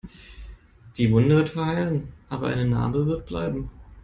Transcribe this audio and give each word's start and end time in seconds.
Die 0.97 1.11
Wunde 1.11 1.35
wird 1.35 1.49
verheilen, 1.49 2.11
aber 2.27 2.47
eine 2.47 2.65
Narbe 2.65 3.05
wird 3.05 3.27
bleiben. 3.27 3.69